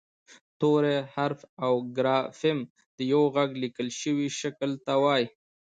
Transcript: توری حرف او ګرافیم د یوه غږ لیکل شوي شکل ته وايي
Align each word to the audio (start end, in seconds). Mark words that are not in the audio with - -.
توری 0.59 0.97
حرف 1.13 1.39
او 1.65 1.73
ګرافیم 1.97 2.59
د 2.97 2.99
یوه 3.11 3.27
غږ 3.35 3.49
لیکل 3.63 3.87
شوي 4.01 4.27
شکل 4.39 4.71
ته 4.85 4.93
وايي 5.03 5.27